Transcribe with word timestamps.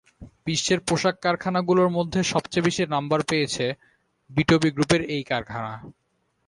বিশ্বের 0.45 0.79
পোশাক 0.87 1.15
কারখানাগুলোর 1.21 1.89
মধ্যে 1.97 2.19
সবচেয়ে 2.23 2.65
বেশি 2.67 2.83
নম্বর 2.95 3.19
পেয়েছে 3.29 3.65
বিটপি 4.29 4.69
গ্রুপের 4.75 5.01
এই 5.15 5.23
কারখানা। 5.23 5.73